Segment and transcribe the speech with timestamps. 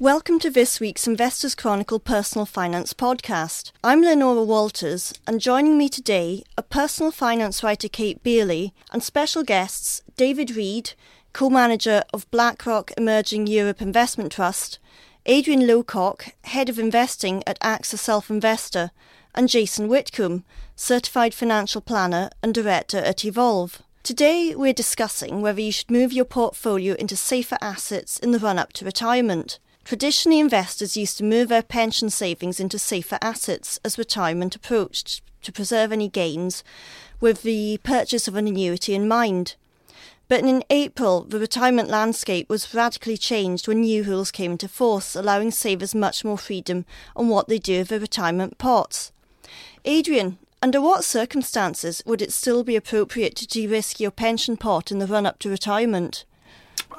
[0.00, 3.70] Welcome to this week's Investors Chronicle Personal Finance podcast.
[3.84, 9.42] I'm Leonora Walters, and joining me today are personal finance writer Kate Beioley and special
[9.42, 10.92] guests David Reed,
[11.34, 14.78] co manager of BlackRock Emerging Europe Investment Trust,
[15.26, 18.92] Adrian Lowcock, head of investing at AXA Self Investor,
[19.34, 20.44] and Jason Witcombe,
[20.74, 23.82] certified financial planner and director at Evolve.
[24.02, 28.58] Today, we're discussing whether you should move your portfolio into safer assets in the run
[28.58, 29.58] up to retirement.
[29.90, 35.50] Traditionally, investors used to move their pension savings into safer assets as retirement approached to
[35.50, 36.62] preserve any gains
[37.18, 39.56] with the purchase of an annuity in mind.
[40.28, 45.16] But in April, the retirement landscape was radically changed when new rules came into force,
[45.16, 46.84] allowing savers much more freedom
[47.16, 49.10] on what they do with their retirement pots.
[49.84, 54.92] Adrian, under what circumstances would it still be appropriate to de risk your pension pot
[54.92, 56.24] in the run up to retirement?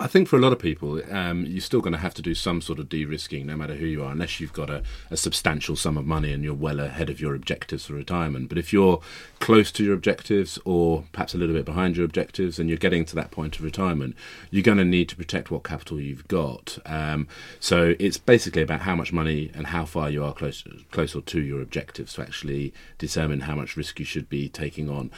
[0.02, 2.34] I think for a lot of people, um, you're still going to have to do
[2.34, 5.76] some sort of de-risking, no matter who you are, unless you've got a, a, substantial
[5.76, 8.50] sum of money and you're well ahead of your objectives for retirement.
[8.50, 9.00] But if you're
[9.40, 13.06] close to your objectives, or perhaps a little bit behind your objectives, and you're getting
[13.06, 14.16] to that point of retirement,
[14.50, 16.80] you're going to need to protect what capital you've got.
[16.88, 17.28] Um,
[17.60, 21.40] so it's basically about how much money and how far you are close, closer to
[21.40, 25.12] your objectives to actually determine how much risk you should be taking on.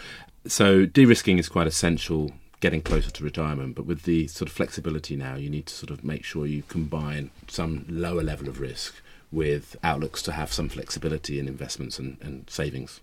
[0.45, 2.31] So de-risking is quite essential
[2.63, 3.75] getting closer to retirement.
[3.75, 6.63] But with the sort of flexibility now, you need to sort of make sure you
[6.63, 8.95] combine some lower level of risk
[9.33, 13.01] with outlooks to have some flexibility in investments and, and savings.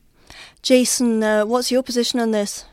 [0.63, 2.65] Jason, uh, what's your position on this?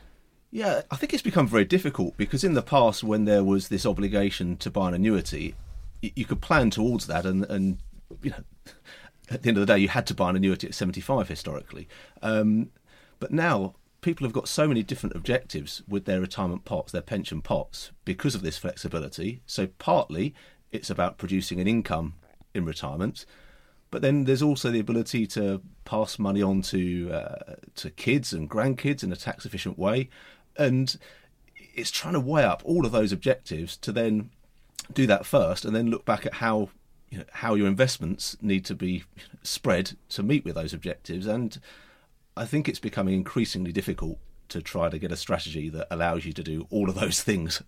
[0.49, 3.85] Yeah, I think it's become very difficult because in the past, when there was this
[3.85, 5.55] obligation to buy an annuity,
[6.01, 7.79] you could plan towards that, and, and
[8.21, 8.43] you know,
[9.29, 11.89] at the end of the day, you had to buy an annuity at seventy-five historically.
[12.21, 12.69] Um,
[13.19, 13.73] but now
[14.07, 18.35] people have got so many different objectives with their retirement pots, their pension pots, because
[18.35, 19.41] of this flexibility.
[19.45, 20.33] So, partly
[20.71, 22.13] it's about producing an income
[22.53, 23.25] in retirement,
[23.91, 28.49] but then there's also the ability to pass money on to uh, to kids and
[28.49, 30.07] grandkids in a tax efficient way,
[30.57, 30.97] and
[31.75, 34.29] it's trying to weigh up all of those objectives to then
[34.93, 36.69] do that first, and then look back at how
[37.09, 39.03] you know, how your investments need to be
[39.43, 41.59] spread to meet with those objectives and
[42.37, 46.33] I think it's becoming increasingly difficult to try to get a strategy that allows you
[46.33, 47.61] to do all of those things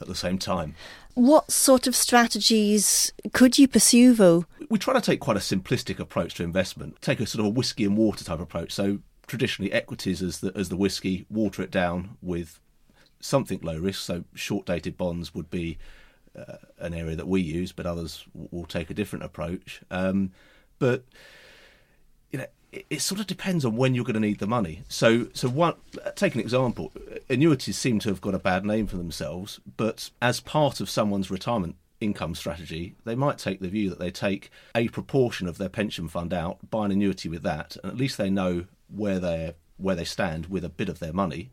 [0.00, 0.74] at the same time.
[1.14, 4.46] What sort of strategies could you pursue, though?
[4.68, 7.50] We try to take quite a simplistic approach to investment, take a sort of a
[7.50, 8.72] whiskey and water type approach.
[8.72, 12.60] So, traditionally, equities as the, as the whiskey, water it down with
[13.20, 14.00] something low risk.
[14.00, 15.78] So, short dated bonds would be
[16.38, 19.82] uh, an area that we use, but others will take a different approach.
[19.90, 20.30] Um,
[20.78, 21.04] but
[22.72, 24.82] it, sort of depends on when you're going to need the money.
[24.88, 25.74] So, so one,
[26.14, 26.92] take an example.
[27.28, 31.30] Annuities seem to have got a bad name for themselves, but as part of someone's
[31.30, 35.68] retirement income strategy, they might take the view that they take a proportion of their
[35.68, 39.54] pension fund out, buy an annuity with that, and at least they know where they
[39.76, 41.50] where they stand with a bit of their money,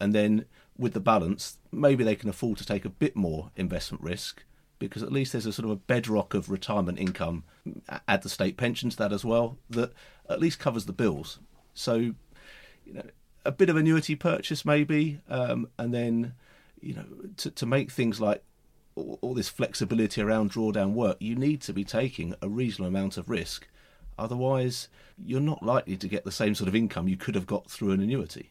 [0.00, 0.46] and then
[0.78, 4.44] with the balance, maybe they can afford to take a bit more investment risk
[4.78, 7.44] because at least there's a sort of a bedrock of retirement income.
[8.08, 9.92] Add the state pension to that as well, that
[10.28, 11.38] at least covers the bills.
[11.74, 12.14] So, you
[12.92, 13.02] know,
[13.44, 16.34] a bit of annuity purchase maybe, um, and then,
[16.80, 17.04] you know,
[17.38, 18.42] to, to make things like
[18.96, 23.16] all, all this flexibility around drawdown work, you need to be taking a reasonable amount
[23.16, 23.68] of risk.
[24.18, 24.88] Otherwise,
[25.22, 27.92] you're not likely to get the same sort of income you could have got through
[27.92, 28.50] an annuity.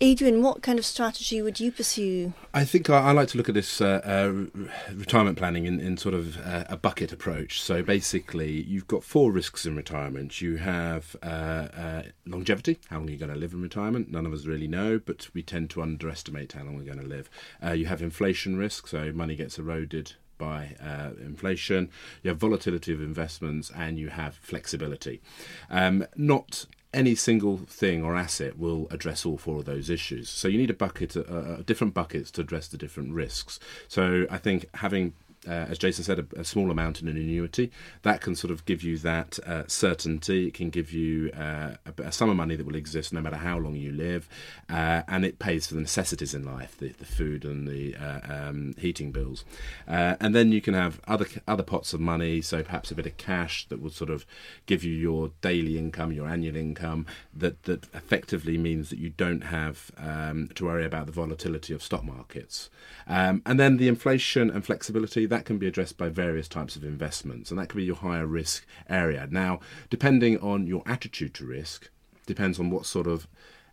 [0.00, 2.32] Adrian, what kind of strategy would you pursue?
[2.54, 4.62] I think I, I like to look at this uh, uh,
[4.94, 7.60] retirement planning in, in sort of uh, a bucket approach.
[7.60, 10.40] So basically, you've got four risks in retirement.
[10.40, 14.08] You have uh, uh, longevity, how long are you're going to live in retirement.
[14.08, 17.06] None of us really know, but we tend to underestimate how long we're going to
[17.06, 17.28] live.
[17.64, 21.90] Uh, you have inflation risk, so money gets eroded by uh, inflation,
[22.22, 25.20] you have volatility of investments, and you have flexibility.
[25.68, 30.28] Um, not any single thing or asset will address all four of those issues.
[30.28, 33.60] So you need a bucket, uh, different buckets to address the different risks.
[33.88, 35.12] So I think having
[35.48, 37.70] uh, as Jason said, a, a, small amount in an annuity.
[38.02, 40.48] That can sort of give you that uh, certainty.
[40.48, 43.36] It can give you uh, a, a, sum of money that will exist no matter
[43.36, 44.28] how long you live,
[44.68, 48.20] uh, and it pays for the necessities in life, the, the food and the uh,
[48.28, 49.44] um, heating bills.
[49.86, 53.06] Uh, and then you can have other other pots of money, so perhaps a bit
[53.06, 54.26] of cash that will sort of
[54.66, 57.06] give you your daily income, your annual income.
[57.34, 61.82] That that effectively means that you don't have um, to worry about the volatility of
[61.82, 62.68] stock markets.
[63.06, 66.84] Um, and then the inflation and flexibility that can be addressed by various types of
[66.84, 69.28] investments, and that could be your higher risk area.
[69.30, 71.90] Now, depending on your attitude to risk,
[72.26, 73.26] depends on what sort of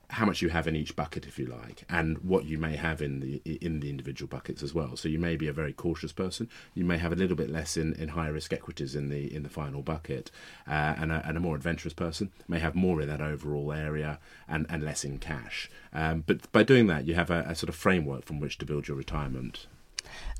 [0.09, 3.01] how much you have in each bucket, if you like, and what you may have
[3.01, 4.95] in the in the individual buckets as well.
[4.95, 6.47] So you may be a very cautious person.
[6.73, 9.43] You may have a little bit less in, in higher risk equities in the in
[9.43, 10.29] the final bucket,
[10.67, 14.19] uh, and, a, and a more adventurous person may have more in that overall area
[14.47, 15.69] and, and less in cash.
[15.91, 18.65] Um, but by doing that, you have a, a sort of framework from which to
[18.65, 19.67] build your retirement.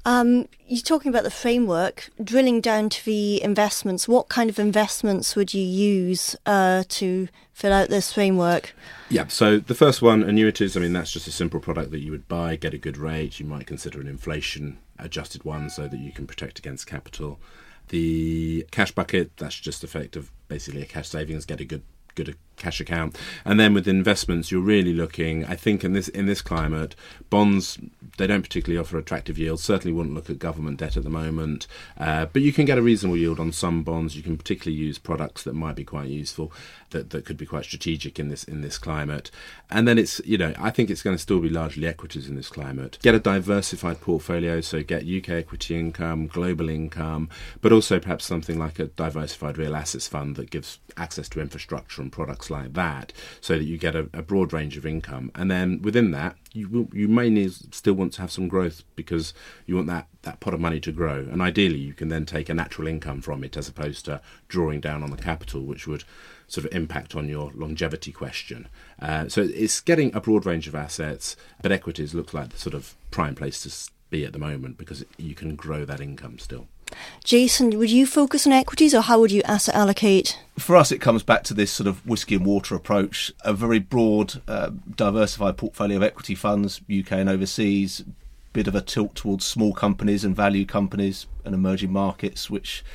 [0.06, 4.08] Um, you're talking about the framework, drilling down to the investments.
[4.08, 8.76] What kind of investments would you use uh, to fill out this framework?
[9.10, 12.12] Yeah, so the first one, annuities, I mean, that's just a simple product that you
[12.12, 13.40] would buy, get a good rate.
[13.40, 17.40] You might consider an inflation adjusted one so that you can protect against capital.
[17.90, 21.84] The cash bucket, that's just effective, basically a cash savings, get a good
[22.16, 23.18] good cash account.
[23.44, 25.46] And then with investments, you're really looking.
[25.46, 26.96] I think in this in this climate,
[27.30, 27.78] bonds
[28.18, 29.64] they don't particularly offer attractive yields.
[29.64, 31.68] Certainly wouldn't look at government debt at the moment,
[31.98, 34.16] uh, but you can get a reasonable yield on some bonds.
[34.16, 36.52] You can particularly use products that might be quite useful,
[36.92, 39.32] that, that could be quite strategic in this in this climate.
[39.70, 42.36] And then it's you know I think it's going to still be largely equities in
[42.36, 42.98] this climate.
[43.02, 47.30] Get a diversified portfolio, so get UK equity income, global income,
[47.62, 52.02] but also perhaps something like a diversified real assets fund that gives access to infrastructure
[52.02, 55.32] and products like that, so that you get a, a broad range of income.
[55.36, 59.34] And then within that, you you may need, still want to have some growth because
[59.66, 61.28] you want that, that pot of money to grow.
[61.32, 64.80] And ideally, you can then take a natural income from it as opposed to drawing
[64.80, 66.04] down on the capital, which would
[66.48, 68.68] sort of impact on your longevity question.
[69.02, 72.74] Uh, so it's getting a broad range of assets, but equities look like the sort
[72.74, 76.68] of prime place to be at the moment because you can grow that income still.
[77.24, 80.40] Jason, would you focus on equities or how would you asset allocate?
[80.58, 83.80] For us, it comes back to this sort of whiskey and water approach a very
[83.80, 88.04] broad, uh, diversified portfolio of equity funds, UK and overseas,
[88.54, 92.86] bit of a tilt towards small companies and value companies and emerging markets, which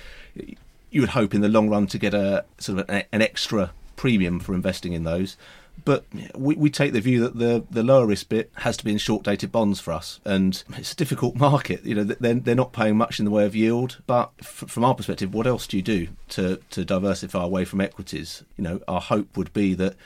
[0.90, 3.72] you would hope in the long run to get a sort of an, an extra
[3.94, 5.36] premium for investing in those.
[5.84, 6.04] But
[6.34, 8.98] we, we take the view that the, the lower risk bit has to be in
[8.98, 11.84] short dated bonds for us, and it's a difficult market.
[11.84, 14.02] You know, they're, they're not paying much in the way of yield.
[14.06, 17.80] But f- from our perspective, what else do you do to to diversify away from
[17.80, 18.44] equities?
[18.56, 19.96] You know, our hope would be that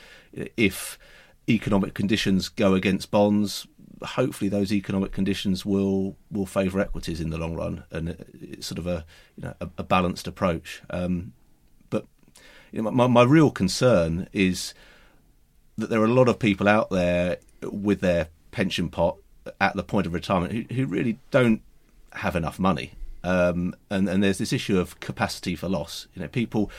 [0.57, 0.97] if
[1.49, 3.67] economic conditions go against bonds,
[4.03, 8.79] hopefully those economic conditions will will favour equities in the long run, and it's sort
[8.79, 9.05] of a
[9.35, 10.81] you know a, a balanced approach.
[10.89, 11.33] Um,
[11.89, 12.05] but
[12.71, 14.73] you know, my my real concern is
[15.77, 19.17] that there are a lot of people out there with their pension pot
[19.59, 21.61] at the point of retirement who, who really don't
[22.13, 22.93] have enough money.
[23.23, 26.07] Um, and, and there's this issue of capacity for loss.
[26.13, 26.71] You know, people,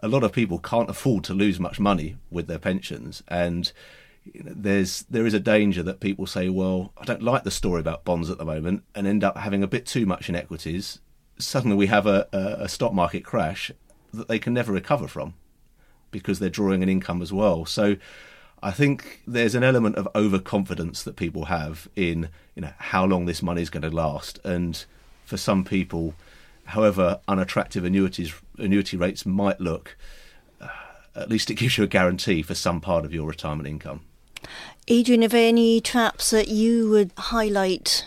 [0.00, 3.70] a lot of people can't afford to lose much money with their pensions, and
[4.34, 8.04] there's there is a danger that people say, well, I don't like the story about
[8.04, 11.00] bonds at the moment, and end up having a bit too much in equities.
[11.38, 13.70] Suddenly, we have a, a, a stock market crash
[14.12, 15.34] that they can never recover from
[16.10, 17.64] because they're drawing an income as well.
[17.64, 17.96] So
[18.62, 23.26] I think there's an element of overconfidence that people have in you know how long
[23.26, 24.84] this money is going to last, and
[25.24, 26.14] for some people,
[26.64, 29.96] however unattractive annuities annuity rates might look,
[30.60, 30.68] uh,
[31.16, 34.02] at least it gives you a guarantee for some part of your retirement income.
[34.88, 38.04] Adrian, are there any traps that you would highlight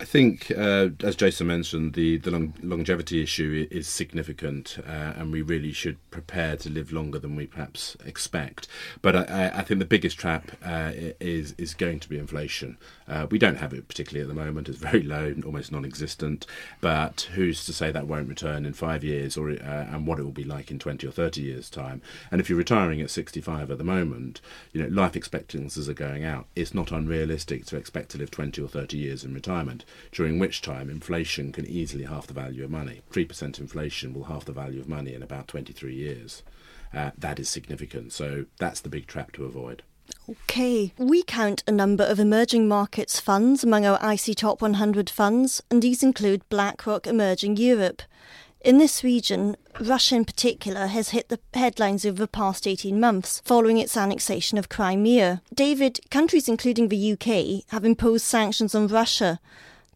[0.00, 5.32] I think, uh, as Jason mentioned, the, the long, longevity issue is significant, uh, and
[5.32, 8.68] we really should prepare to live longer than we perhaps expect.
[9.02, 12.78] But I, I think the biggest trap uh, is is going to be inflation.
[13.08, 16.46] Uh, we don't have it particularly at the moment; it's very low, almost non-existent.
[16.80, 20.22] But who's to say that won't return in five years, or uh, and what it
[20.22, 22.02] will be like in twenty or thirty years' time?
[22.30, 24.40] And if you're retiring at sixty-five at the moment,
[24.72, 26.46] you know life expectancies are going out.
[26.54, 30.62] It's not unrealistic to expect to live twenty or thirty years in retirement during which
[30.62, 33.02] time inflation can easily halve the value of money.
[33.12, 36.42] 3% inflation will halve the value of money in about 23 years.
[36.94, 38.12] Uh, that is significant.
[38.12, 39.82] So that's the big trap to avoid.
[40.28, 45.62] Okay, we count a number of emerging markets funds among our IC Top 100 funds,
[45.70, 48.02] and these include BlackRock Emerging Europe.
[48.60, 53.40] In this region, Russia in particular has hit the headlines over the past 18 months
[53.44, 55.42] following its annexation of Crimea.
[55.54, 59.38] David, countries including the UK have imposed sanctions on Russia.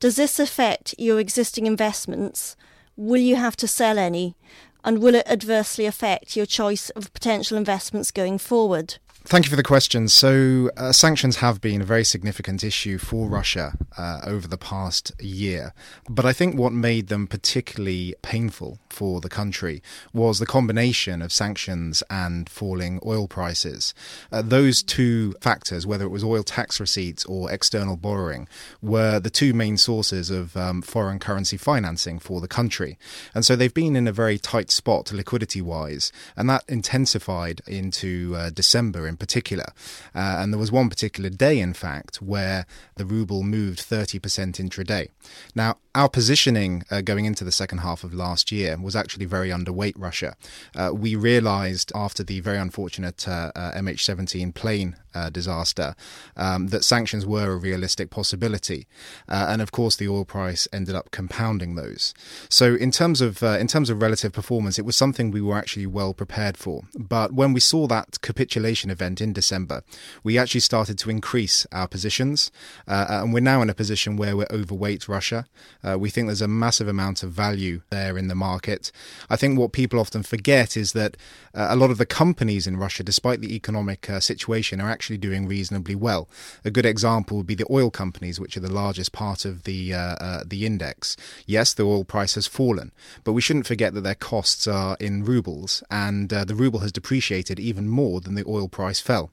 [0.03, 2.57] Does this affect your existing investments?
[2.97, 4.35] Will you have to sell any?
[4.83, 8.99] And will it adversely affect your choice of potential investments going forward?
[9.25, 10.09] Thank you for the question.
[10.09, 15.13] So, uh, sanctions have been a very significant issue for Russia uh, over the past
[15.21, 15.73] year.
[16.11, 19.81] But I think what made them particularly painful for the country
[20.13, 23.95] was the combination of sanctions and falling oil prices.
[24.31, 28.49] Uh, those two factors, whether it was oil tax receipts or external borrowing,
[28.83, 32.99] were the two main sources of um, foreign currency financing for the country.
[33.35, 36.13] And so they've been in a very tight spot liquidity wise.
[36.37, 39.67] And that intensified into uh, December in particular.
[40.15, 42.67] Uh, and there was one particular day, in fact, where
[42.97, 44.21] the ruble moved 30%
[44.65, 45.09] intraday.
[45.55, 49.51] Now, our positioning uh, going into the second half of last year was actually very
[49.51, 50.35] underweight Russia.
[50.75, 55.95] Uh, we realized after the very unfortunate uh, uh, MH17 plane uh, disaster
[56.37, 58.87] um, that sanctions were a realistic possibility,
[59.29, 62.15] uh, and of course the oil price ended up compounding those.
[62.49, 65.87] So in terms of in terms of relative performance, it was something we were actually
[65.87, 66.85] well prepared for.
[66.95, 69.83] But when we saw that capitulation event in December,
[70.23, 72.51] we actually started to increase our positions,
[72.87, 75.47] and we're now in a position where we're overweight Russia.
[75.83, 78.93] Uh, we think there's a massive amount of value there in the market.
[79.29, 81.17] I think what people often forget is that
[81.55, 85.19] uh, a lot of the companies in Russia, despite the economic uh, situation, are actually
[85.19, 86.29] doing reasonably well.
[86.65, 89.95] A good example would be the oil companies, which are the largest part of the
[89.95, 91.17] uh, uh, the index.
[91.47, 92.93] Yes, the oil price has fallen,
[93.25, 96.93] but we shouldn't forget that their costs are in rubles, and uh, the ruble has
[96.93, 99.31] depreciated even more than the oil price fell.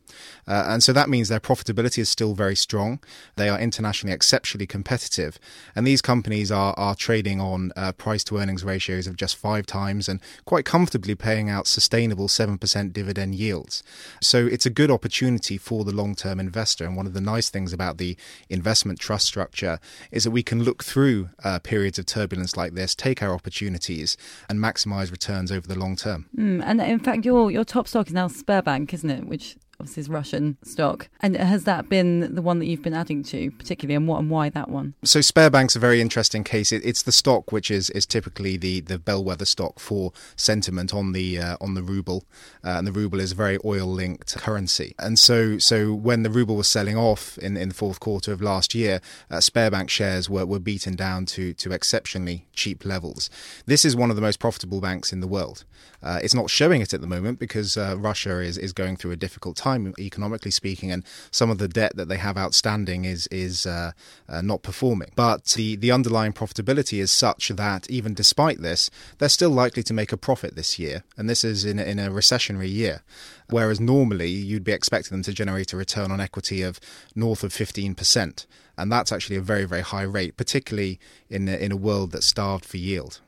[0.48, 3.00] and so that means their profitability is still very strong.
[3.36, 5.40] They are internationally exceptionally competitive,
[5.76, 10.10] and these companies are are trading on price to earnings ratios of just five times
[10.10, 13.84] and quite comfortably paying out sustainable sustainable 7% dividend yields.
[14.22, 16.86] So it's a good opportunity for the long term investor.
[16.86, 18.16] And one of the nice things about the
[18.50, 19.80] investment trust structure
[20.12, 24.18] is that we can look through uh, periods of turbulence like this, take our opportunities,
[24.48, 26.28] and maximize returns over the long term.
[26.38, 29.26] Mm, and in fact, your, your top stock is now Sberbank, isn't it?
[29.26, 29.49] Which
[29.80, 31.10] obviously is Russian stock.
[31.22, 34.30] And has that been the one that you've been adding to, particularly, and what and
[34.30, 34.94] why that one?
[35.04, 36.72] So Sberbank's a very interesting case.
[36.72, 41.14] It, it's the stock which is is typically the, the bellwether stock for sentiment on
[41.14, 42.26] the uh, on the ruble,
[42.64, 44.96] uh, and the ruble is a very oil linked currency.
[45.00, 48.42] And so so when the ruble was selling off in, in the fourth quarter of
[48.42, 49.00] last year,
[49.32, 53.30] uh, Sberbank shares were, were beaten down to to exceptionally cheap levels.
[53.66, 55.64] This is one of the most profitable banks in the world.
[56.02, 59.12] Uh, it's not showing it at the moment because uh, Russia is is going through
[59.12, 63.06] a difficult time time, economically speaking, and some of the debt that they have outstanding
[63.06, 63.92] is is uh,
[64.28, 65.12] uh, not performing.
[65.16, 69.94] But the the underlying profitability is such that even despite this, they're still likely to
[69.94, 73.02] make a profit this year, and this is in in a recessionary year.
[73.50, 76.80] Whereas normally you'd be expecting them to generate a return on equity of
[77.16, 78.46] north of fifteen percent,
[78.78, 81.00] and that's actually a very very high rate, particularly
[81.30, 83.22] in in a world that's starved for yield.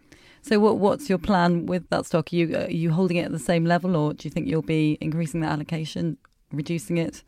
[0.43, 2.33] So, what, what's your plan with that stock?
[2.33, 4.63] Are you, are you holding it at the same level, or do you think you'll
[4.63, 6.17] be increasing the allocation
[6.51, 7.23] reducing it?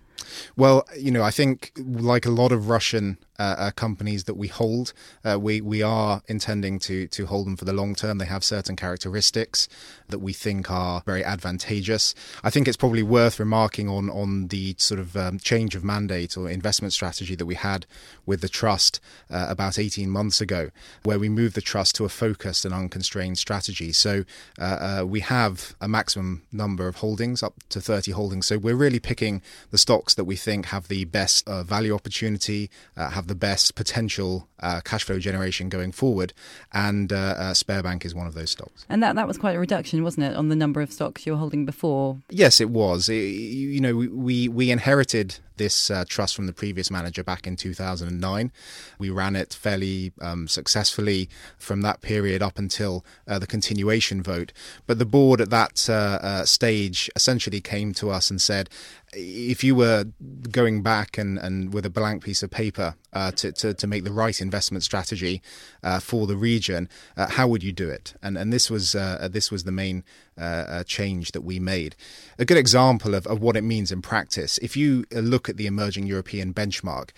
[0.56, 4.48] Well, you know, I think like a lot of Russian uh, uh, companies that we
[4.48, 4.94] hold.
[5.26, 8.20] Uh, we we are intending to to hold them for the long term.
[8.20, 9.68] They have certain characteristics
[10.10, 12.14] that we think are very advantageous.
[12.44, 16.38] I think it's probably worth remarking on on the sort of um, change of mandate
[16.38, 17.88] or investment strategy that we had
[18.28, 19.00] with the trust
[19.32, 20.70] uh, about 18 months ago,
[21.02, 23.92] where we moved the trust to a focused and unconstrained strategy.
[23.92, 24.26] So
[24.60, 28.46] uh, uh, we have a maximum number of holdings, up to 30 holdings.
[28.46, 33.23] So we're really picking the stocks that we think have the best value opportunity, have
[33.24, 36.34] have the best potential uh, cash flow generation going forward,
[36.74, 38.86] and uh, uh, Sberbank is one of those stocks.
[38.90, 41.32] And that that was quite a reduction, wasn't it, on the number of stocks you
[41.32, 42.18] were holding before?
[42.30, 43.10] Yes, it was.
[43.10, 47.56] It, you know, we we inherited this uh, trust from the previous manager back in
[47.56, 48.52] 2009.
[49.00, 54.54] We ran it fairly um, successfully from that period up until uh, the continuation vote.
[54.88, 58.70] But the board at that uh, uh stage essentially came to us and said,
[59.16, 60.06] if you were
[60.52, 64.04] going back and, and with a blank piece of paper uh, to, to, to, make
[64.04, 65.42] the right investment strategy
[65.84, 68.14] uh, for the region, uh, how would you do it?
[68.22, 70.04] And and this was uh, this was the main
[70.38, 71.96] uh, uh, change that we made.
[72.40, 74.58] A good example of, of what it means in practice.
[74.60, 77.10] If you look at the emerging European benchmark,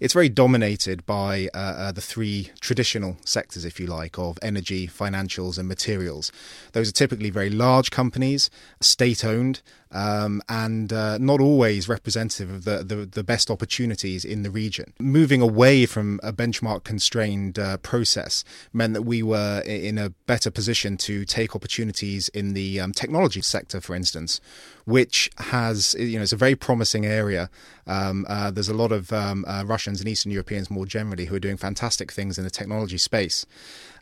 [0.00, 5.68] it's very dominated by the three traditional sectors, if you like, of energy, financials, and
[5.68, 6.32] materials.
[6.72, 8.50] Those are typically very large companies,
[8.80, 9.62] state owned
[9.94, 14.92] um, and uh, not always representative of the, the, the, best opportunities in the region.
[14.98, 20.50] Moving away from a benchmark constrained uh, process meant that we were in a better
[20.50, 24.40] position to take opportunities in the um, technology sector, for instance,
[24.84, 27.48] which has, you know, it's a very promising area.
[27.86, 31.36] Um, uh, there's a lot of um, uh, Russians and Eastern Europeans more generally who
[31.36, 33.46] are doing fantastic things in the technology space.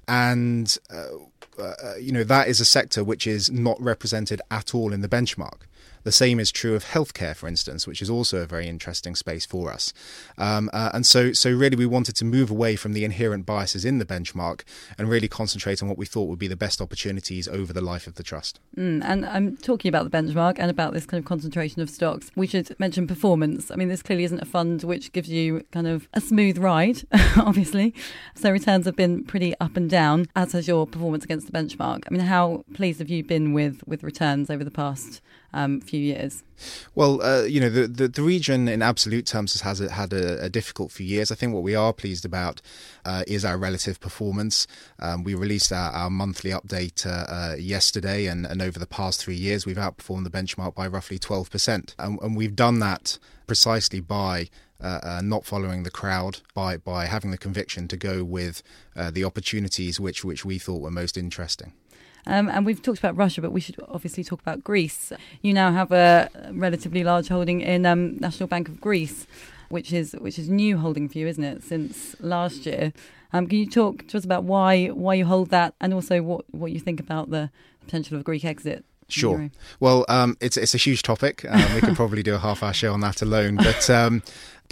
[0.09, 1.05] And uh,
[1.63, 5.09] uh, you know that is a sector which is not represented at all in the
[5.09, 5.61] benchmark.
[6.05, 9.47] The same is true of healthcare, for instance, which is also a very interesting space
[9.47, 9.93] for us.
[10.39, 13.85] Um, uh, and so, so really, we wanted to move away from the inherent biases
[13.85, 14.63] in the benchmark
[14.99, 18.07] and really concentrate on what we thought would be the best opportunities over the life
[18.07, 18.61] of the trust.
[18.77, 22.31] Mm, and I'm talking about the benchmark and about this kind of concentration of stocks.
[22.35, 23.71] We should mention performance.
[23.71, 27.03] I mean, this clearly isn't a fund which gives you kind of a smooth ride,
[27.37, 27.95] obviously.
[28.35, 32.05] So returns have been pretty up and down, as has your performance against the benchmark.
[32.07, 35.21] I mean, how pleased have you been with with returns over the past
[35.53, 36.43] um, few years?
[36.95, 40.49] Well, uh, you know, the, the, the, region in absolute terms has had a, a,
[40.49, 41.33] difficult few years.
[41.33, 42.63] I think what we are pleased about
[43.05, 44.67] uh, is our relative performance.
[44.99, 49.21] Um, we released our, our monthly update uh, uh, yesterday, and, and, over the past
[49.21, 51.95] three years, we've outperformed the benchmark by roughly 12%.
[51.99, 54.49] And, and we've done that precisely by
[54.83, 58.65] uh, uh, not following the crowd by by having the conviction to go with
[58.97, 61.73] uh, the opportunities which which we thought were most interesting.
[62.27, 65.13] Um, and we've talked about Russia, but we should obviously talk about Greece.
[65.43, 69.27] You now have a relatively large holding in um, National Bank of Greece,
[69.69, 71.63] which is which is new holding for you, isn't it?
[71.65, 72.93] Since last year,
[73.33, 76.45] um, can you talk to us about why why you hold that, and also what
[76.53, 77.51] what you think about the
[77.85, 78.85] potential of a Greek exit?
[79.09, 79.51] Sure.
[79.79, 81.45] Well, um, it's it's a huge topic.
[81.49, 83.57] Um, we could probably do a half hour show on that alone.
[83.57, 84.23] But um,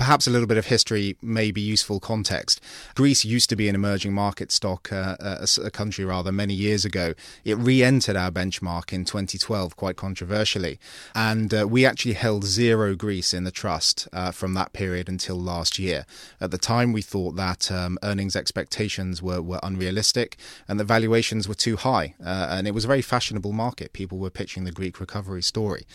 [0.00, 2.59] perhaps a little bit of history may be useful context.
[2.95, 6.87] Greece used to be an emerging market stock, uh, a, a, country rather, many years
[6.87, 7.12] ago.
[7.45, 10.78] It re entered our benchmark in 2012, quite controversially.
[11.14, 15.37] And uh, we actually held zero Greece in the trust uh, from that period until
[15.38, 16.07] last year.
[16.40, 21.47] At the time, we thought that um, earnings expectations were, were unrealistic and the valuations
[21.47, 22.14] were too high.
[22.25, 23.92] Uh, and it was a very fashionable market.
[23.92, 25.87] People were pitching the Greek recovery story.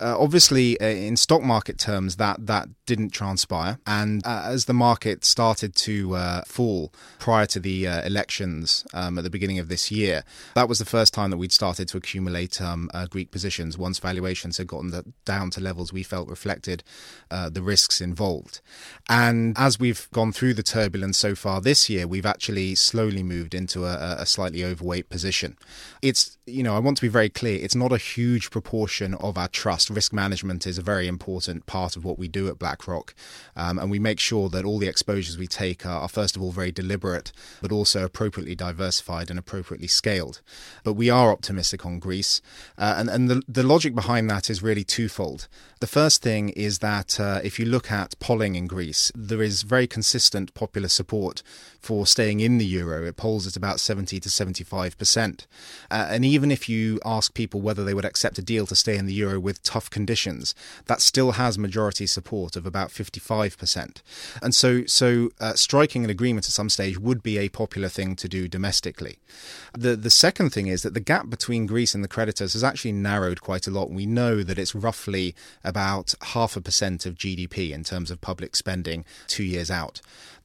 [0.00, 3.49] Uh, obviously, uh, in stock market terms, that, that didn't transpire
[3.86, 9.18] And uh, as the market started to uh, fall prior to the uh, elections um,
[9.18, 11.96] at the beginning of this year, that was the first time that we'd started to
[11.96, 16.28] accumulate um, uh, Greek positions once valuations had gotten the, down to levels we felt
[16.28, 16.82] reflected
[17.30, 18.60] uh, the risks involved.
[19.08, 23.54] And as we've gone through the turbulence so far this year, we've actually slowly moved
[23.54, 25.56] into a, a slightly overweight position.
[26.02, 29.38] It's, you know, I want to be very clear, it's not a huge proportion of
[29.38, 29.90] our trust.
[29.90, 33.14] Risk management is a very important part of what we do at BlackRock.
[33.56, 36.42] Um, and we make sure that all the exposures we take are, are, first of
[36.42, 40.40] all, very deliberate, but also appropriately diversified and appropriately scaled.
[40.84, 42.40] But we are optimistic on Greece.
[42.78, 45.48] Uh, and and the, the logic behind that is really twofold.
[45.80, 49.62] The first thing is that uh, if you look at polling in Greece, there is
[49.62, 51.42] very consistent popular support
[51.80, 53.06] for staying in the euro.
[53.06, 55.46] It polls at about 70 to 75%.
[55.90, 58.96] Uh, and even if you ask people whether they would accept a deal to stay
[58.96, 60.54] in the euro with tough conditions,
[60.86, 64.02] that still has majority support of about 55%.
[64.42, 68.14] And so, so uh, striking an agreement at some stage would be a popular thing
[68.16, 69.18] to do domestically.
[69.72, 72.92] The, the second thing is that the gap between Greece and the creditors has actually
[72.92, 73.90] narrowed quite a lot.
[73.90, 78.54] We know that it's roughly about half a percent of GDP in terms of public
[78.54, 80.00] spending two years out.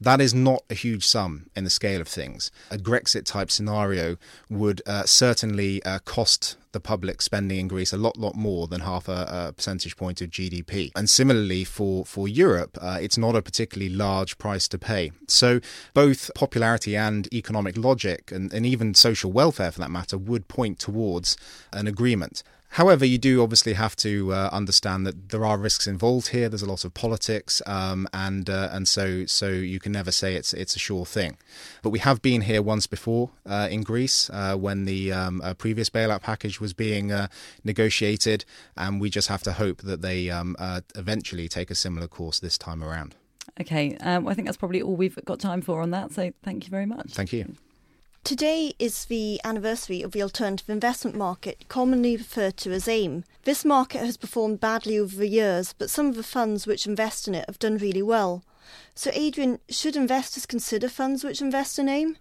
[0.06, 2.52] That is not a huge sum in the scale of things.
[2.70, 4.18] A Grexit type scenario
[4.52, 8.82] would uh, certainly uh, cost the public spending in Greece a lot, lot more than
[8.82, 10.91] half a, a percentage point of GDP.
[10.96, 15.12] And similarly for for Europe, uh, it's not a particularly large price to pay.
[15.28, 15.60] So
[15.96, 20.78] both popularity and economic logic, and, and even social welfare for that matter, would point
[20.78, 21.36] towards
[21.74, 22.44] an agreement.
[22.76, 26.50] However, you do obviously have to uh, understand that there are risks involved here.
[26.50, 30.36] There's a lot of politics, um, and uh, and so so you can never say
[30.36, 31.38] it's it's a sure thing.
[31.84, 35.54] But we have been here once before uh, in Greece uh, when the um, uh,
[35.54, 37.28] previous bailout package was being uh,
[37.64, 38.44] negotiated,
[38.76, 40.58] and we just have to hope that they um,
[40.96, 43.16] eventually take a similar course this time around.
[43.62, 46.12] Okay, um, I think that's probably all we've got time for on that.
[46.12, 47.12] So thank you very much.
[47.12, 47.56] Thank you.
[48.26, 53.24] Today is the anniversary of the alternative investment market, commonly referred to as AIM.
[53.44, 57.28] This market has performed badly over the years, but some of the funds which invest
[57.28, 58.44] in it have done really well.
[58.96, 62.18] So, Adrian, should investors consider funds which invest in AIM?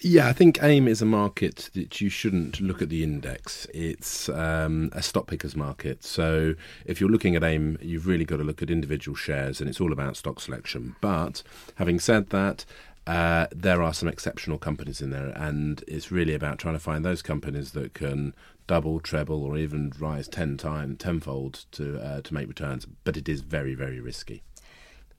[0.00, 3.66] Yeah, I think AIM is a market that you shouldn't look at the index.
[3.74, 6.04] It's um, a stock pickers market.
[6.04, 6.54] So
[6.86, 9.80] if you're looking at AIM, you've really got to look at individual shares, and it's
[9.80, 10.96] all about stock selection.
[11.00, 11.42] But
[11.74, 12.64] having said that,
[13.10, 17.04] uh, there are some exceptional companies in there, and it's really about trying to find
[17.04, 18.34] those companies that can
[18.68, 22.86] double, treble, or even rise ten times, tenfold to uh, to make returns.
[23.02, 24.44] But it is very, very risky.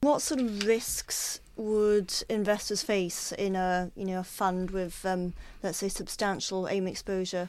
[0.00, 5.34] What sort of risks would investors face in a you know a fund with um,
[5.62, 7.48] let's say substantial AIM exposure?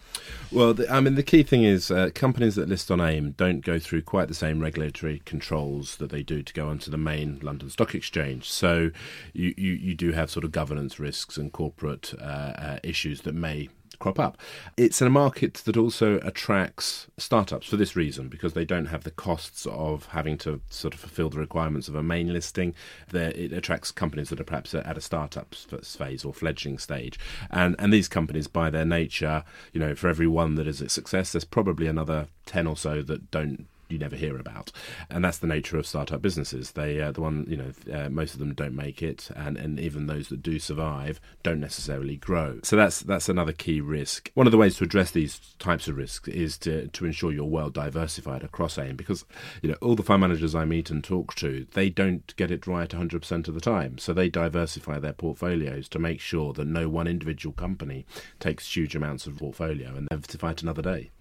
[0.51, 3.61] Well, the, I mean the key thing is uh, companies that list on AIM don't
[3.61, 7.39] go through quite the same regulatory controls that they do to go onto the main
[7.41, 8.49] London Stock Exchange.
[8.49, 8.91] So
[9.33, 13.35] you you, you do have sort of governance risks and corporate uh, uh, issues that
[13.35, 13.69] may
[14.03, 14.37] crop up.
[14.75, 19.11] It's a market that also attracts startups for this reason, because they don't have the
[19.11, 22.75] costs of having to sort of fulfill the requirements of a main listing.
[23.13, 27.17] It attracts companies that are perhaps at a startup phase or fledgling stage.
[27.49, 30.89] And, and these companies, by their nature, you know, for every one that is a
[30.89, 34.71] success, there's probably another 10 or so that don't you never hear about,
[35.10, 36.71] and that's the nature of startup businesses.
[36.71, 39.79] They, uh, the one, you know, uh, most of them don't make it, and, and
[39.79, 42.60] even those that do survive don't necessarily grow.
[42.63, 44.32] So that's that's another key risk.
[44.34, 47.45] One of the ways to address these types of risks is to to ensure you're
[47.45, 49.25] well diversified across AIM, because
[49.62, 52.67] you know all the fund managers I meet and talk to, they don't get it
[52.67, 53.97] right 100% of the time.
[53.97, 58.06] So they diversify their portfolios to make sure that no one individual company
[58.39, 61.12] takes huge amounts of portfolio and never to fight another day.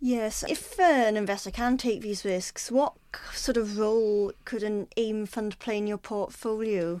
[0.00, 2.94] Yes, if uh, an investor can take these risks, what
[3.32, 7.00] sort of role could an AIM fund play in your portfolio?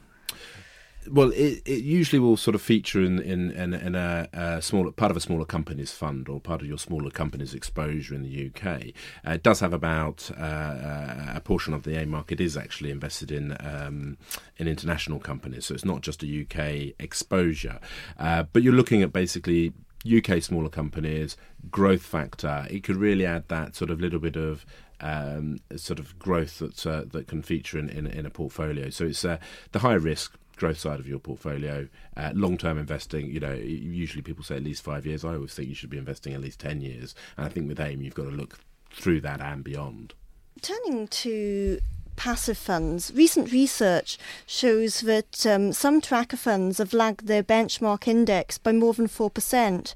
[1.08, 4.90] Well, it, it usually will sort of feature in in, in, in a, a, smaller
[4.90, 8.46] part of a smaller company's fund or part of your smaller company's exposure in the
[8.50, 8.92] UK.
[9.26, 13.30] Uh, it does have about uh, a portion of the AIM market is actually invested
[13.30, 14.16] in um,
[14.56, 17.78] in international companies, so it's not just a UK exposure.
[18.18, 19.72] Uh, but you're looking at basically
[20.06, 21.36] UK smaller companies,
[21.70, 22.66] growth factor.
[22.70, 24.64] It could really add that sort of little bit of
[25.00, 28.90] um, sort of growth that uh, that can feature in, in, in a portfolio.
[28.90, 29.38] So it's uh,
[29.72, 31.88] the high risk growth side of your portfolio.
[32.16, 35.24] Uh, long term investing, you know, usually people say at least five years.
[35.24, 37.14] I always think you should be investing at least 10 years.
[37.36, 38.58] And I think with AIM, you've got to look
[38.90, 40.14] through that and beyond.
[40.62, 41.78] Turning to
[42.16, 48.58] passive funds, recent research shows that um, some tracker funds have lagged their benchmark index
[48.58, 49.94] by more than 4%.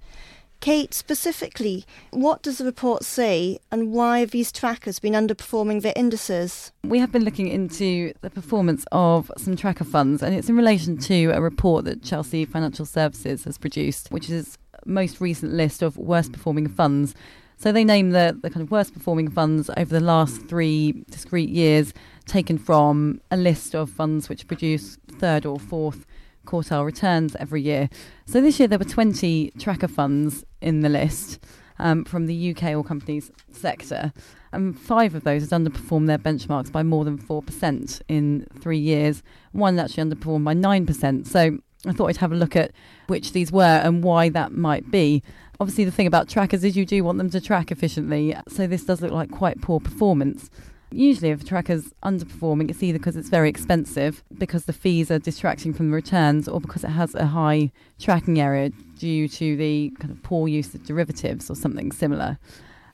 [0.61, 5.95] Kate, specifically, what does the report say and why have these trackers been underperforming their
[5.97, 6.71] indices?
[6.85, 10.99] We have been looking into the performance of some tracker funds, and it's in relation
[10.99, 15.97] to a report that Chelsea Financial Services has produced, which is most recent list of
[15.97, 17.15] worst performing funds.
[17.57, 21.51] So they name the, the kind of worst performing funds over the last three discrete
[21.51, 21.95] years,
[22.31, 26.07] taken from a list of funds which produce third or fourth
[26.47, 27.90] quartile returns every year.
[28.25, 31.45] So this year there were 20 tracker funds in the list
[31.79, 34.12] um, from the UK all companies sector,
[34.53, 39.23] and five of those had underperformed their benchmarks by more than 4% in three years.
[39.53, 41.27] One actually underperformed by 9%.
[41.27, 42.73] So I thought I'd have a look at
[43.07, 45.23] which these were and why that might be.
[45.59, 48.85] Obviously, the thing about trackers is you do want them to track efficiently, so this
[48.85, 50.51] does look like quite poor performance.
[50.92, 55.20] Usually, if a tracker's underperforming, it's either because it's very expensive, because the fees are
[55.20, 59.92] distracting from the returns, or because it has a high tracking error due to the
[60.00, 62.38] kind of poor use of derivatives or something similar.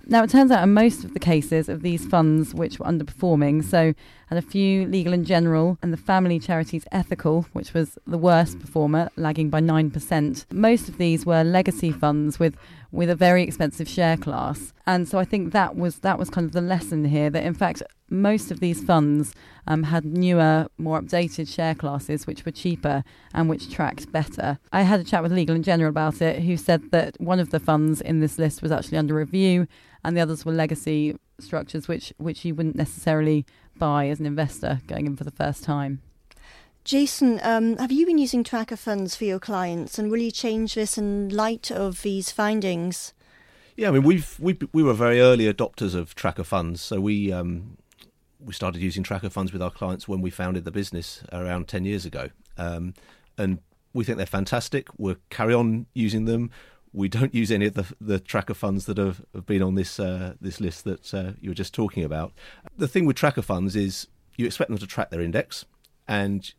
[0.08, 3.64] Now, it turns out in most of the cases of these funds which were underperforming,
[3.64, 3.92] so
[4.28, 8.60] had a few legal and general, and the family charities ethical, which was the worst
[8.60, 10.44] performer, lagging by 9%.
[10.52, 12.56] Most of these were legacy funds with
[12.92, 14.72] with a very expensive share class.
[14.86, 17.54] And so I think that was that was kind of the lesson here that in
[17.54, 19.34] fact most of these funds
[19.66, 23.02] um, had newer, more updated share classes which were cheaper
[23.34, 24.58] and which tracked better.
[24.72, 27.50] I had a chat with Legal and General about it, who said that one of
[27.50, 29.66] the funds in this list was actually under review,
[30.04, 33.44] and the others were legacy structures which which you wouldn't necessarily
[33.76, 36.00] buy as an investor going in for the first time.
[36.86, 40.76] Jason, um, have you been using tracker funds for your clients, and will you change
[40.76, 43.12] this in light of these findings?
[43.76, 47.32] Yeah, I mean we've we we were very early adopters of tracker funds, so we
[47.32, 47.76] um,
[48.38, 51.84] we started using tracker funds with our clients when we founded the business around ten
[51.84, 52.94] years ago, um,
[53.36, 53.58] and
[53.92, 54.86] we think they're fantastic.
[54.96, 56.52] We'll carry on using them.
[56.92, 59.98] We don't use any of the, the tracker funds that have, have been on this
[59.98, 62.32] uh, this list that uh, you were just talking about.
[62.78, 65.64] The thing with tracker funds is you expect them to track their index,
[66.06, 66.54] and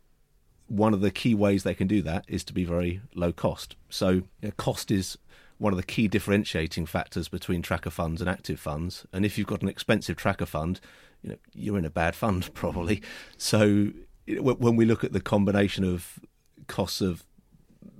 [0.68, 3.74] one of the key ways they can do that is to be very low cost.
[3.88, 5.18] So you know, cost is
[5.56, 9.06] one of the key differentiating factors between tracker funds and active funds.
[9.12, 10.80] And if you've got an expensive tracker fund,
[11.22, 13.02] you know you're in a bad fund probably.
[13.36, 13.88] So
[14.26, 16.20] when we look at the combination of
[16.66, 17.24] costs of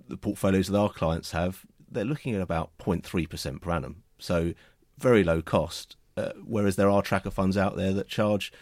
[0.09, 4.03] the portfolios that our clients have, they're looking at about 0.3% per annum.
[4.19, 4.53] So
[4.99, 5.97] very low cost.
[6.17, 8.53] Uh, whereas there are tracker funds out there that charge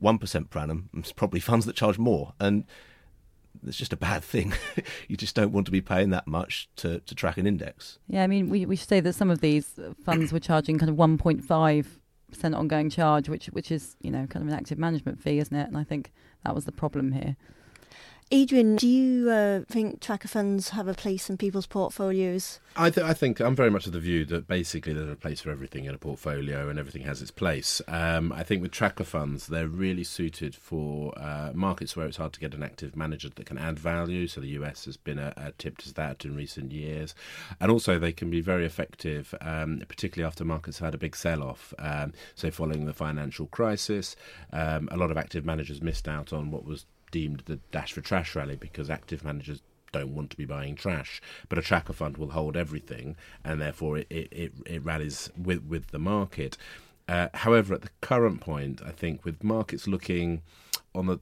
[0.00, 0.88] 1% per annum.
[0.96, 2.34] It's probably funds that charge more.
[2.38, 2.64] And
[3.66, 4.52] it's just a bad thing.
[5.08, 7.98] you just don't want to be paying that much to, to track an index.
[8.08, 10.96] Yeah, I mean, we, we say that some of these funds were charging kind of
[10.96, 15.56] 1.5% ongoing charge, which which is, you know, kind of an active management fee, isn't
[15.56, 15.68] it?
[15.68, 16.12] And I think
[16.44, 17.36] that was the problem here.
[18.32, 22.60] Adrian, do you uh, think tracker funds have a place in people's portfolios?
[22.76, 25.40] I, th- I, think I'm very much of the view that basically there's a place
[25.40, 27.82] for everything in a portfolio and everything has its place.
[27.88, 32.32] Um, I think with tracker funds, they're really suited for uh, markets where it's hard
[32.34, 34.28] to get an active manager that can add value.
[34.28, 35.52] So the US has been a, a
[35.94, 37.16] that in recent years.
[37.60, 41.42] And also, they can be very effective, um, particularly after markets had a big sell
[41.42, 41.74] off.
[41.80, 44.14] Um, so, following the financial crisis,
[44.52, 48.00] um, a lot of active managers missed out on what was deemed the dash for
[48.00, 51.20] trash rally because active managers don't want to be buying trash.
[51.48, 55.64] But a tracker fund will hold everything, and therefore it, it, it, it rallies with,
[55.64, 56.56] with the market.
[57.08, 60.42] Uh, however, at the current point, I think with markets looking
[60.94, 61.18] on the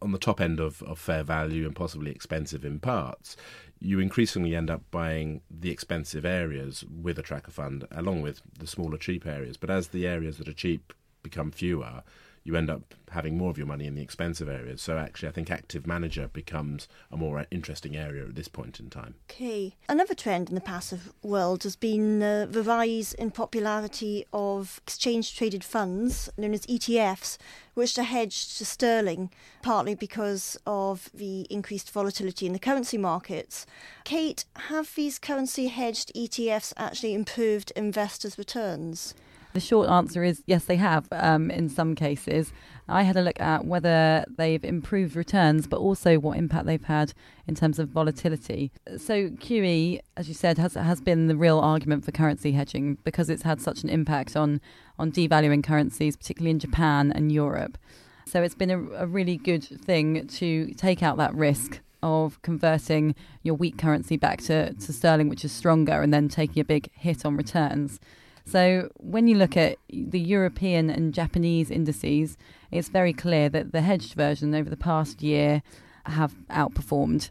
[0.00, 3.36] on the top end of, of fair value and possibly expensive in parts,
[3.78, 8.66] you increasingly end up buying the expensive areas with a tracker fund along with the
[8.66, 9.58] smaller cheap areas.
[9.58, 12.02] But as the areas that are cheap become fewer,
[12.42, 14.80] you end up having more of your money in the expensive areas.
[14.80, 18.88] So actually, I think active manager becomes a more interesting area at this point in
[18.88, 19.14] time.
[19.30, 19.74] Okay.
[19.88, 25.36] Another trend in the passive world has been uh, the rise in popularity of exchange
[25.36, 27.36] traded funds, known as ETFs,
[27.74, 29.30] which are hedged to sterling,
[29.62, 33.66] partly because of the increased volatility in the currency markets.
[34.04, 39.14] Kate, have these currency hedged ETFs actually improved investors' returns?
[39.52, 42.52] The short answer is yes, they have um, in some cases.
[42.88, 47.12] I had a look at whether they've improved returns, but also what impact they've had
[47.46, 48.72] in terms of volatility.
[48.96, 53.30] So QE, as you said, has has been the real argument for currency hedging because
[53.30, 54.60] it's had such an impact on
[54.98, 57.78] on devaluing currencies, particularly in Japan and Europe.
[58.26, 63.14] So it's been a, a really good thing to take out that risk of converting
[63.42, 66.90] your weak currency back to, to sterling, which is stronger, and then taking a big
[66.92, 67.98] hit on returns.
[68.44, 72.36] So when you look at the European and Japanese indices,
[72.70, 75.62] it's very clear that the hedged version over the past year
[76.06, 77.30] have outperformed.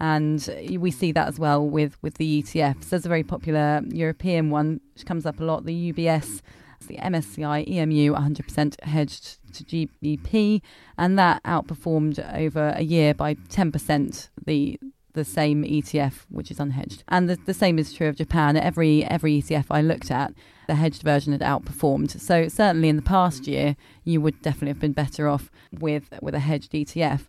[0.00, 2.90] And we see that as well with, with the ETFs.
[2.90, 6.40] There's a very popular European one, which comes up a lot, the UBS,
[6.86, 10.60] the MSCI EMU 100% hedged to GBP,
[10.98, 14.78] and that outperformed over a year by 10% the
[15.14, 17.02] the same ETF, which is unhedged.
[17.08, 18.56] And the, the same is true of Japan.
[18.56, 20.34] Every every ETF I looked at,
[20.66, 22.20] the hedged version had outperformed.
[22.20, 23.48] So certainly in the past mm.
[23.48, 27.22] year, you would definitely have been better off with with a hedged ETF.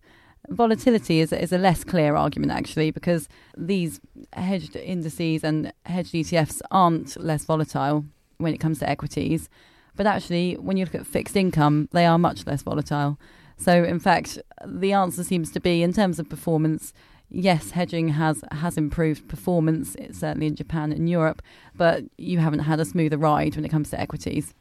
[0.50, 4.00] Volatility is, is a less clear argument actually because these
[4.34, 8.06] hedged indices and hedged ETFs aren't less volatile
[8.38, 9.50] when it comes to equities.
[9.96, 13.18] But actually, when you look at fixed income, they are much less volatile.
[13.58, 16.94] So, in fact, the answer seems to be in terms of performance,
[17.30, 21.42] yes, hedging has has improved performance, certainly in Japan and Europe,
[21.76, 24.54] but you haven't had a smoother ride when it comes to equities.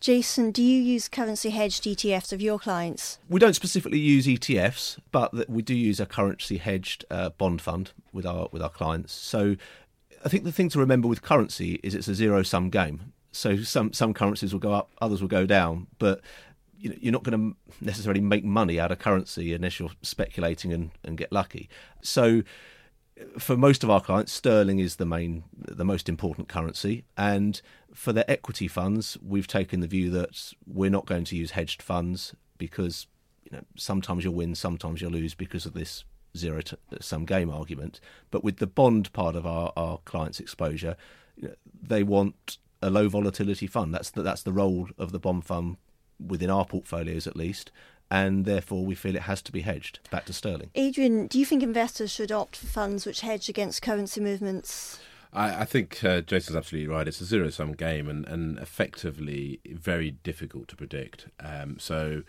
[0.00, 3.18] Jason, do you use currency hedged ETFs of your clients?
[3.28, 7.92] We don't specifically use ETFs, but we do use a currency hedged uh, bond fund
[8.12, 9.12] with our with our clients.
[9.12, 9.56] So
[10.24, 13.12] I think the thing to remember with currency is it's a zero sum game.
[13.32, 16.20] So some some currencies will go up, others will go down, but
[16.82, 21.16] you're not going to necessarily make money out of currency unless you're speculating and, and
[21.16, 21.68] get lucky.
[22.02, 22.42] So,
[23.38, 27.04] for most of our clients, sterling is the main, the most important currency.
[27.16, 27.60] And
[27.94, 31.82] for their equity funds, we've taken the view that we're not going to use hedged
[31.82, 33.06] funds because
[33.44, 36.04] you know sometimes you'll win, sometimes you'll lose because of this
[36.36, 36.60] zero
[37.00, 38.00] sum game argument.
[38.30, 40.96] But with the bond part of our, our clients' exposure,
[41.80, 43.94] they want a low volatility fund.
[43.94, 45.76] That's the, that's the role of the bond fund
[46.26, 47.70] within our portfolios at least,
[48.10, 50.70] and therefore we feel it has to be hedged back to sterling.
[50.74, 55.00] Adrian, do you think investors should opt for funds which hedge against currency movements?
[55.32, 57.08] I, I think uh, Jason's absolutely right.
[57.08, 61.26] It's a zero sum game and, and effectively very difficult to predict.
[61.40, 62.22] Um, so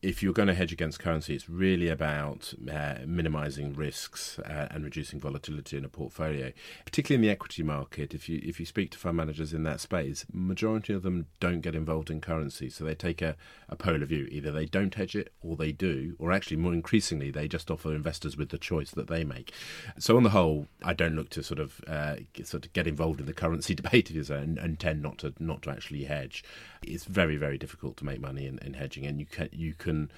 [0.00, 4.84] if you're going to hedge against currency, it's really about uh, minimizing risks uh, and
[4.84, 6.52] reducing volatility in a portfolio.
[6.84, 9.80] Particularly in the equity market, if you if you speak to fund managers in that
[9.80, 13.36] space, majority of them don't get involved in currency, so they take a,
[13.68, 14.28] a polar view.
[14.30, 17.92] Either they don't hedge it, or they do, or actually more increasingly, they just offer
[17.92, 19.52] investors with the choice that they make.
[19.98, 23.18] So on the whole, I don't look to sort of uh, sort of get involved
[23.18, 26.44] in the currency debate, if and, and tend not to not to actually hedge.
[26.82, 30.10] It's very very difficult to make money in, in hedging, and you can you can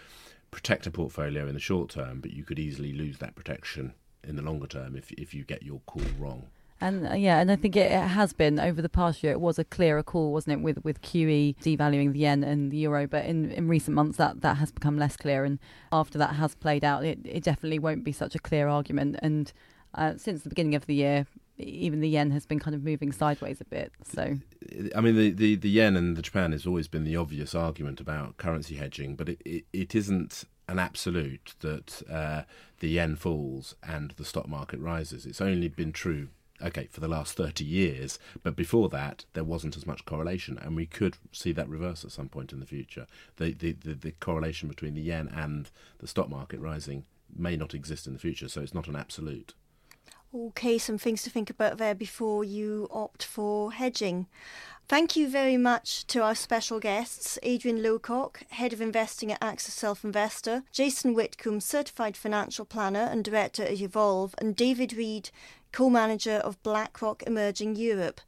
[0.51, 4.37] protect a portfolio in the short term, but you could easily lose that protection in
[4.37, 6.47] the longer term if if you get your call wrong.
[6.83, 9.33] And uh, yeah, and I think it, it, has been over the past year.
[9.33, 12.79] It was a clearer call, wasn't it, with with QE devaluing the yen and the
[12.79, 13.07] euro.
[13.07, 15.45] But in, in recent months, that that has become less clear.
[15.45, 15.59] And
[15.93, 19.17] after that has played out, it, it definitely won't be such a clear argument.
[19.23, 19.53] And
[19.95, 21.27] uh, since the beginning of the year,
[21.61, 23.93] even the yen has been kind of moving sideways a bit.
[24.05, 24.37] So,
[24.95, 28.01] I mean, the, the, the yen and the Japan has always been the obvious argument
[28.01, 32.43] about currency hedging, but it, it, it isn't an absolute that uh,
[32.79, 35.27] the yen falls and the stock market rises.
[35.27, 36.29] It's only been true.
[36.63, 40.77] Okay, for the last 30 years, but before that, there wasn't as much correlation, and
[40.77, 43.07] we could see that reverse at some point in the future.
[43.37, 45.71] The, the, the, the correlation between the yen and
[46.01, 49.55] the stock market rising may not exist in the future, so it's not an absolute.
[50.33, 54.29] Okay, some things to think about there before you opt for hedging.
[54.87, 59.71] Thank you very much to our special guests, Adrian Lowcock, Head of Investing at AXA
[59.71, 65.31] Self Investor, Jason Witcombe, Certified Financial Planner and Director at Evolve, and David Reed,
[65.73, 68.21] Co-Manager of BlackRock Emerging Europe.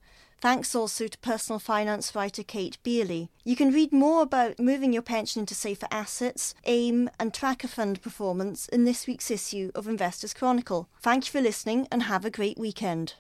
[0.43, 3.29] Thanks also to personal finance writer Kate Beioley.
[3.45, 8.03] You can read more about moving your pension into safer assets, AIM, and tracker fund
[8.03, 10.89] performance in this week's issue of Investors Chronicle.
[11.01, 13.15] Thank you for listening and have a great weekend.